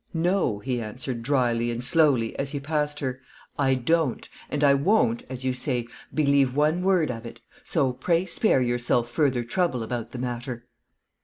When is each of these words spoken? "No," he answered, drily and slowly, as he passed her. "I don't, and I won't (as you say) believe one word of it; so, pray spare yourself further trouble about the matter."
"No," 0.15 0.57
he 0.57 0.81
answered, 0.81 1.21
drily 1.21 1.69
and 1.69 1.83
slowly, 1.83 2.35
as 2.39 2.53
he 2.53 2.59
passed 2.59 3.01
her. 3.01 3.21
"I 3.59 3.75
don't, 3.75 4.27
and 4.49 4.63
I 4.63 4.73
won't 4.73 5.21
(as 5.29 5.45
you 5.45 5.53
say) 5.53 5.87
believe 6.11 6.55
one 6.55 6.81
word 6.81 7.11
of 7.11 7.23
it; 7.23 7.39
so, 7.63 7.93
pray 7.93 8.25
spare 8.25 8.61
yourself 8.61 9.11
further 9.11 9.43
trouble 9.43 9.83
about 9.83 10.09
the 10.09 10.17
matter." 10.17 10.65